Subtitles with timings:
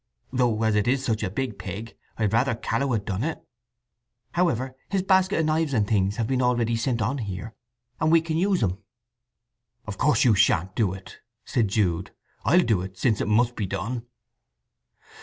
[0.33, 3.45] Though as it is such a big pig I had rather Challow had done it.
[4.31, 7.53] However, his basket o' knives and things have been already sent on here,
[7.99, 8.79] and we can use 'em."
[9.85, 12.09] "Of course you shan't do it," said Jude.
[12.43, 14.07] "I'll do it, since it must be done."